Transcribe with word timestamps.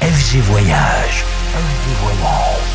FG 0.00 0.38
Voyage. 0.40 1.24
FG 1.52 1.86
Voyage. 2.02 2.70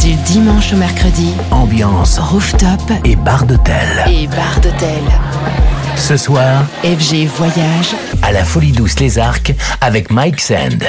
Du 0.00 0.14
dimanche 0.14 0.72
au 0.72 0.76
mercredi, 0.76 1.32
Ambiance 1.50 2.18
rooftop 2.18 2.80
et 3.04 3.16
bar 3.16 3.44
d'hôtel. 3.44 4.04
et 4.08 4.26
bar 4.28 4.60
d'hôtel. 4.60 5.02
Ce 5.96 6.16
soir, 6.16 6.64
FG 6.84 7.26
Voyage, 7.36 7.94
à 8.22 8.32
la 8.32 8.44
Folie 8.44 8.72
Douce 8.72 8.98
Les 9.00 9.18
Arcs 9.18 9.52
avec 9.80 10.10
Mike 10.10 10.40
Sand. 10.40 10.82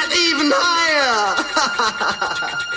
Get 0.00 0.16
even 0.16 0.48
higher. 0.54 2.66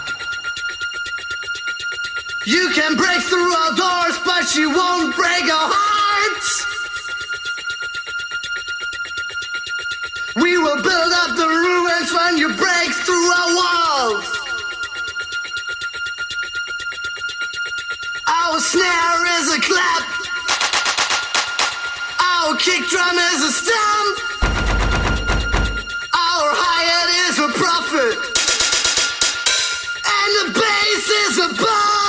You 2.46 2.72
can 2.76 2.98
break 2.98 3.22
through 3.22 3.56
our 3.56 3.74
doors, 3.74 4.20
but 4.26 4.54
you 4.54 4.70
won't 4.70 5.16
break 5.16 5.44
our 5.44 5.72
hearts. 5.72 6.66
We 10.36 10.58
will 10.58 10.76
build 10.76 11.14
up 11.24 11.38
the 11.38 11.48
ruins 11.48 12.12
when 12.12 12.38
you 12.38 12.50
break 12.50 12.92
through 13.08 13.32
our 13.32 13.56
walls. 13.56 14.28
Our 18.28 18.60
snare 18.60 19.26
is 19.40 19.48
a 19.56 19.62
clap. 19.62 20.04
Our 22.20 22.58
kick 22.58 22.90
drum 22.90 23.18
is 23.18 23.42
a 23.42 23.54
stomp. 23.54 24.43
Is 27.34 27.40
a 27.40 27.48
prophet. 27.48 28.16
And 30.06 30.54
the 30.54 30.60
bass 30.60 31.10
is 31.10 31.38
a 31.40 31.64
bomb. 31.64 32.03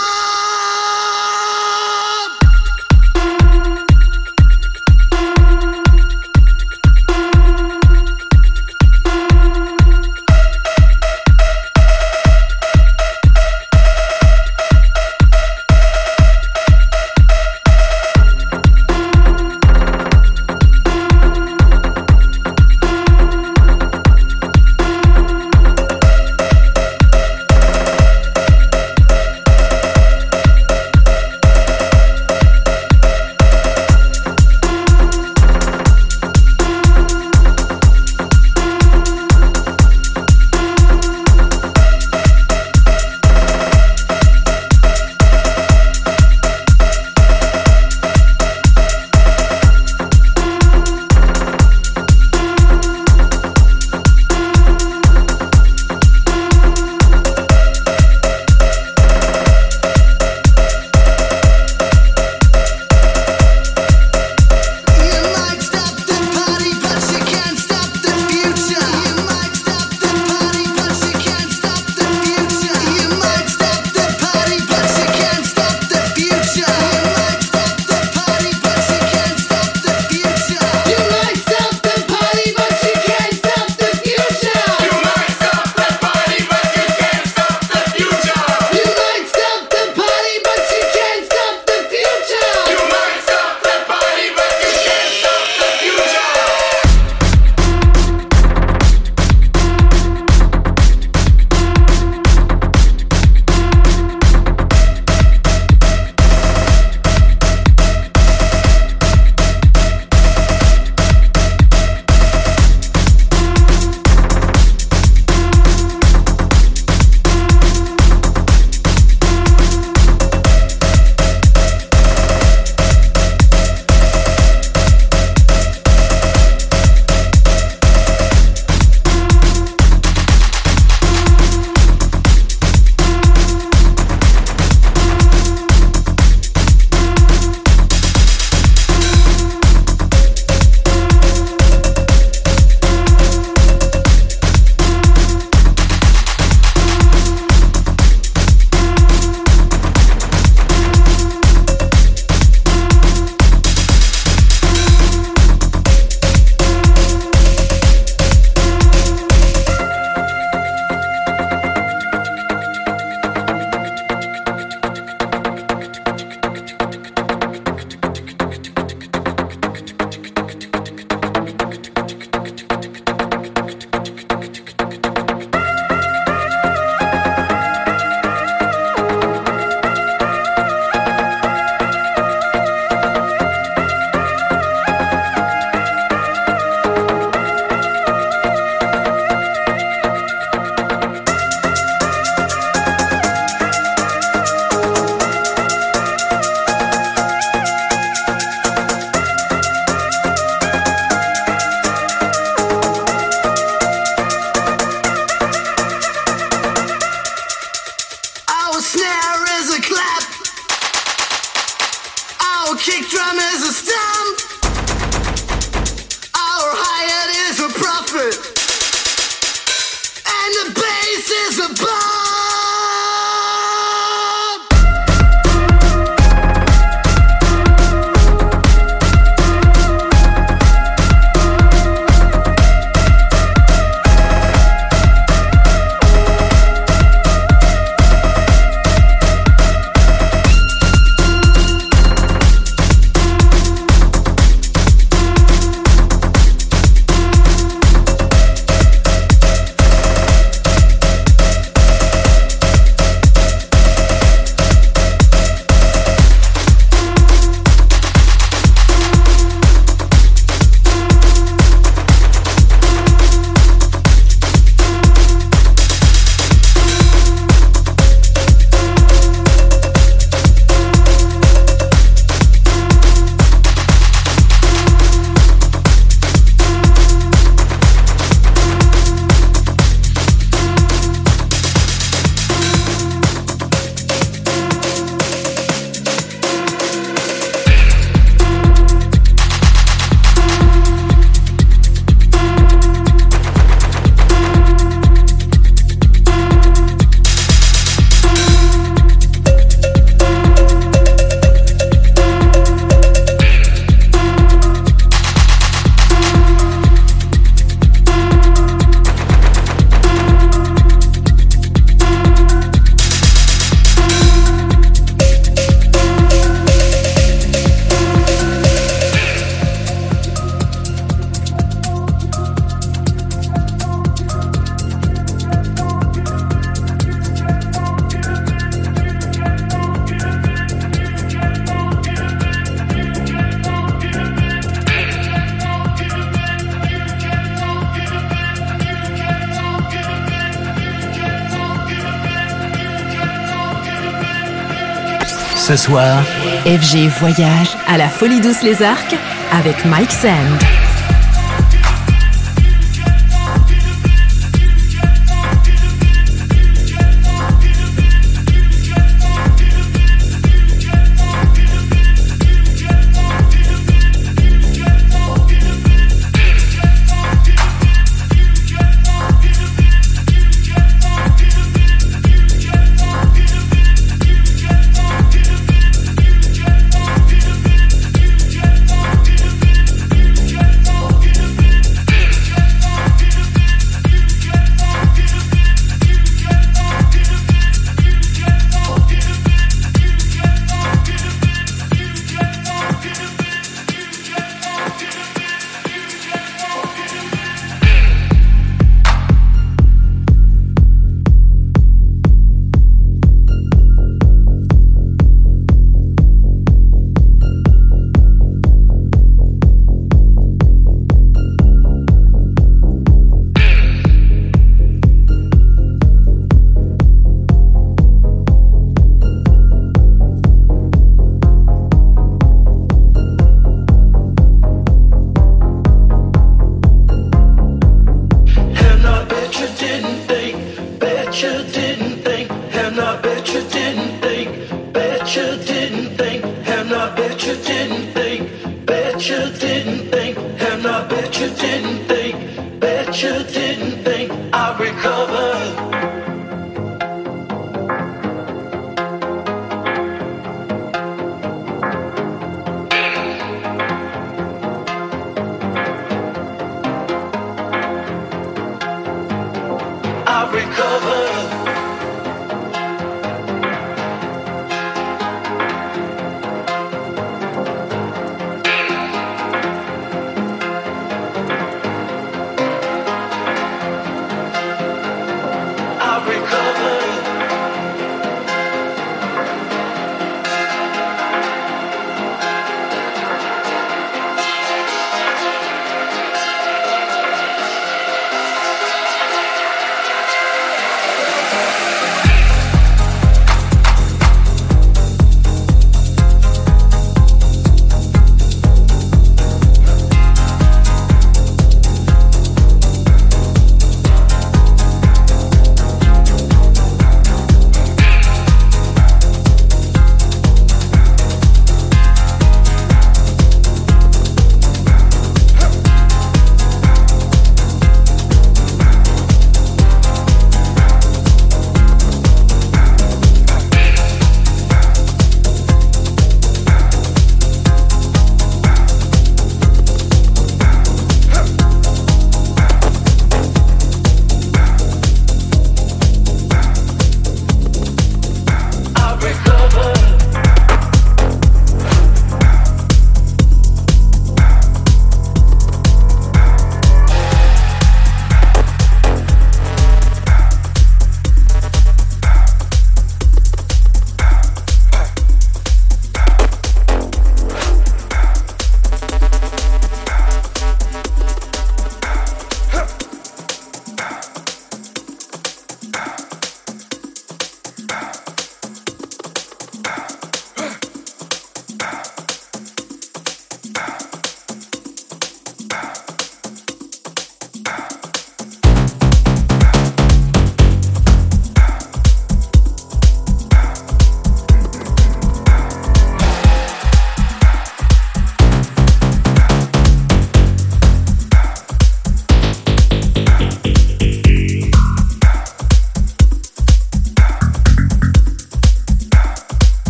FG 345.87 347.09
Voyage 347.21 347.77
à 347.87 347.99
la 347.99 348.09
Folie 348.09 348.41
Douce 348.41 348.63
Les 348.63 348.83
Arcs 348.83 349.15
avec 349.53 349.85
Mike 349.85 350.13
Sand. 350.13 350.94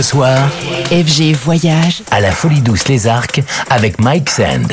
Ce 0.00 0.12
soir, 0.12 0.48
FG 0.90 1.34
Voyage 1.34 2.02
à 2.10 2.22
la 2.22 2.32
Folie 2.32 2.62
Douce 2.62 2.88
Les 2.88 3.06
Arcs 3.06 3.42
avec 3.68 4.00
Mike 4.00 4.30
Sand. 4.30 4.72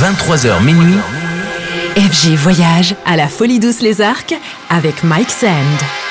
23h 0.00 0.64
minuit. 0.64 0.96
FG 1.94 2.34
Voyage 2.34 2.94
à 3.04 3.16
la 3.16 3.28
Folie 3.28 3.58
Douce 3.58 3.82
les 3.82 4.00
Arcs 4.00 4.34
avec 4.70 5.04
Mike 5.04 5.28
Sand. 5.28 6.09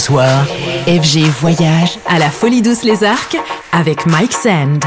Soir, 0.00 0.46
FG 0.86 1.28
Voyage 1.40 1.98
à 2.06 2.18
la 2.18 2.30
Folie 2.30 2.62
Douce 2.62 2.84
Les 2.84 3.04
Arcs 3.04 3.36
avec 3.72 4.06
Mike 4.06 4.32
Sand. 4.32 4.82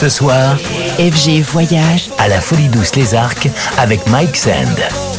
Ce 0.00 0.08
soir, 0.08 0.56
FG 0.96 1.42
Voyage 1.42 2.08
à 2.16 2.26
la 2.26 2.40
Folie 2.40 2.68
Douce 2.68 2.94
Les 2.96 3.14
Arcs 3.14 3.50
avec 3.76 4.06
Mike 4.06 4.34
Sand. 4.34 5.09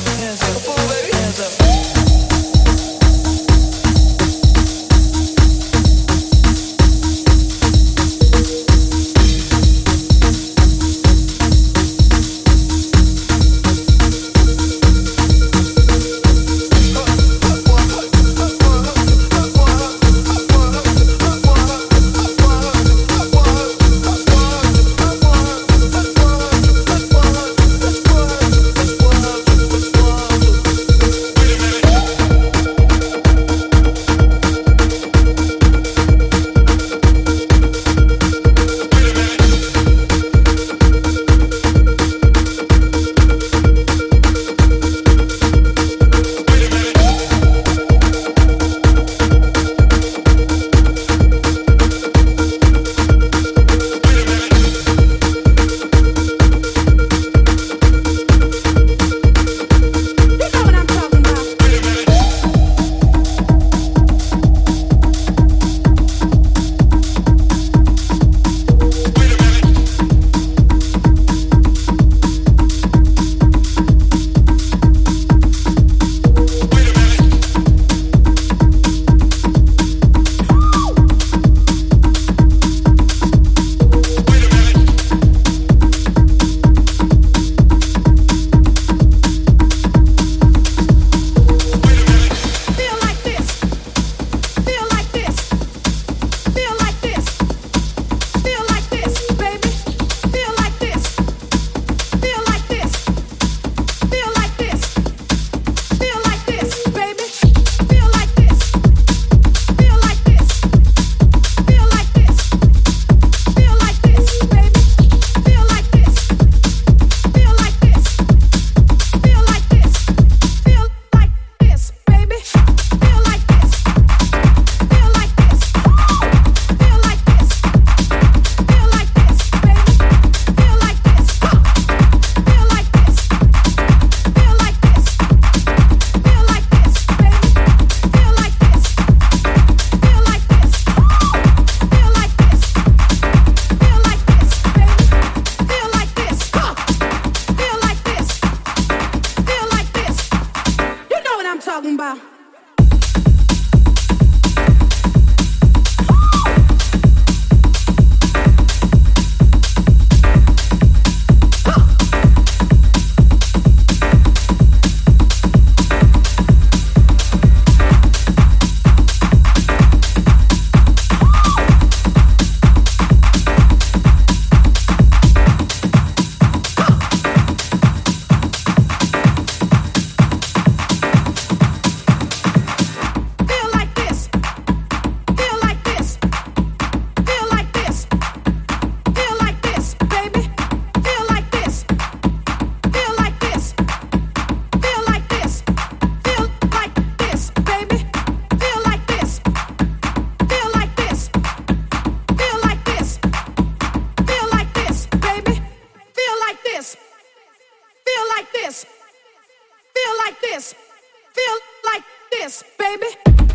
feel 211.33 211.57
like 211.85 212.03
this, 212.31 212.63
baby. 212.77 213.50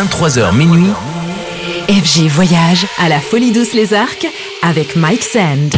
23h 0.00 0.56
minuit. 0.56 0.92
FG 1.90 2.28
Voyage 2.28 2.86
à 2.98 3.10
la 3.10 3.20
Folie 3.20 3.52
Douce 3.52 3.74
les 3.74 3.92
Arcs 3.92 4.26
avec 4.62 4.96
Mike 4.96 5.22
Sand. 5.22 5.74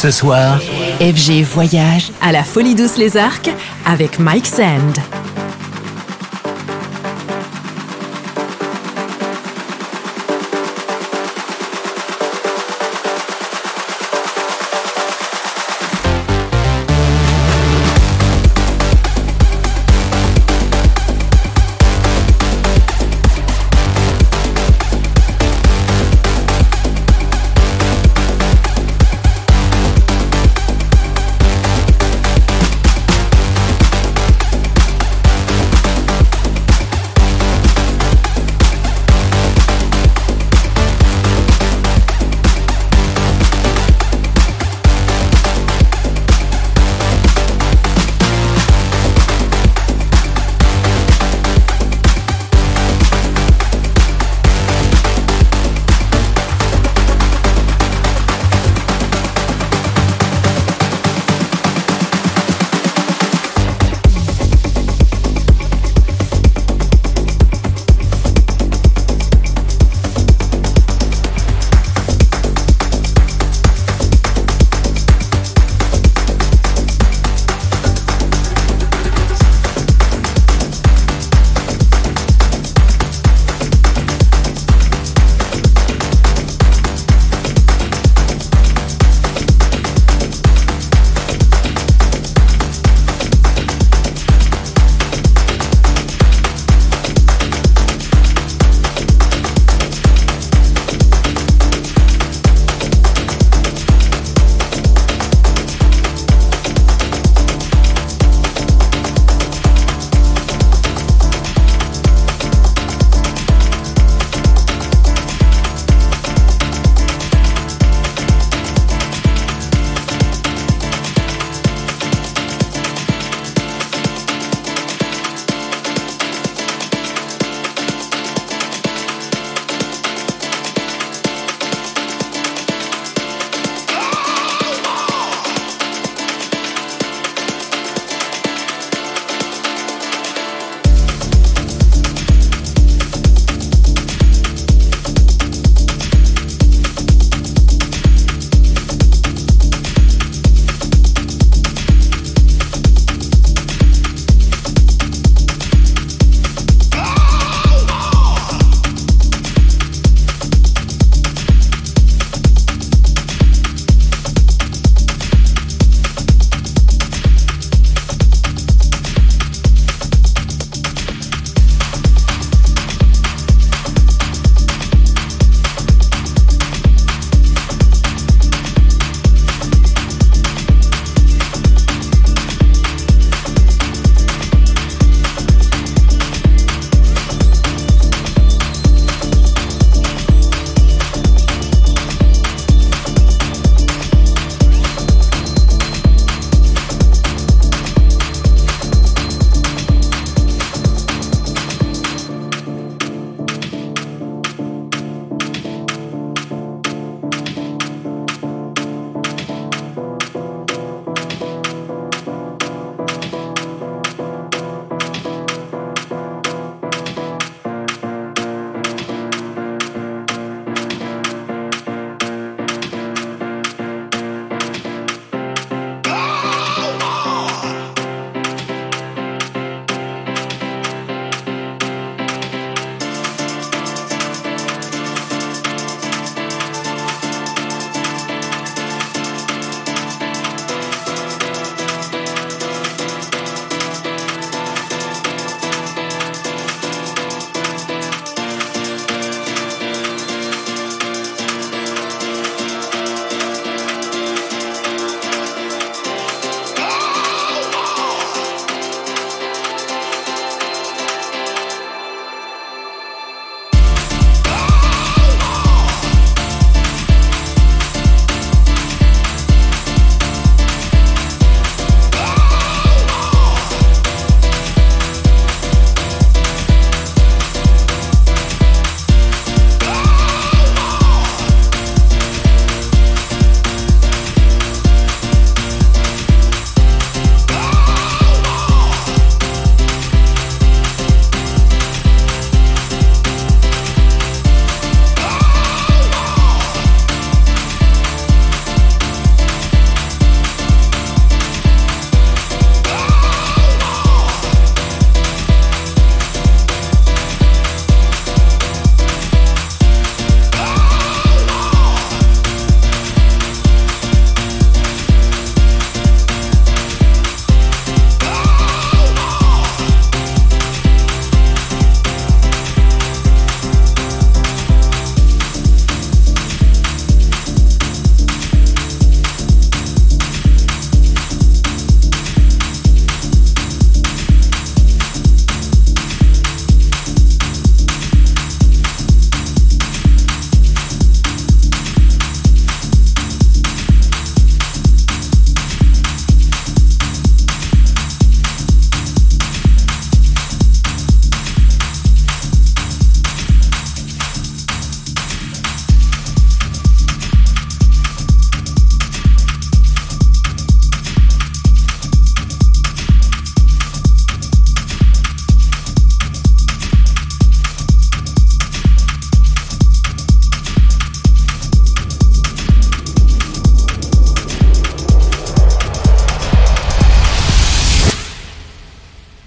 Ce 0.00 0.12
soir, 0.12 0.60
FG 1.00 1.42
Voyage 1.42 2.12
à 2.22 2.30
la 2.30 2.44
Folie 2.44 2.76
Douce 2.76 2.98
les 2.98 3.16
Arcs 3.16 3.50
avec 3.84 4.20
Mike 4.20 4.46
Sand. 4.46 5.17